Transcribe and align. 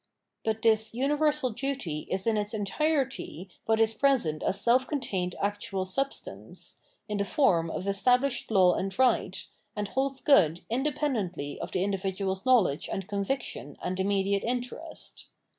But 0.43 0.63
this 0.63 0.95
universal 0.95 1.51
duty 1.51 2.07
is 2.09 2.25
in 2.25 2.35
its 2.35 2.55
entirety 2.55 3.49
what 3.67 3.79
is 3.79 3.93
present 3.93 4.41
as 4.41 4.59
self 4.59 4.87
contained 4.87 5.35
actual 5.39 5.85
sub 5.85 6.11
stance, 6.11 6.81
in 7.07 7.19
the 7.19 7.23
form 7.23 7.69
of 7.69 7.85
[established] 7.85 8.49
law 8.49 8.73
and 8.73 8.97
right, 8.97 9.37
and 9.75 9.89
holds 9.89 10.19
good 10.19 10.61
independently 10.71 11.59
of 11.59 11.71
the 11.71 11.83
individuars 11.83 12.47
knowledge 12.47 12.89
and 12.89 13.07
conviction 13.07 13.77
and 13.83 13.99
immediate 13.99 14.43
interest. 14.43 15.27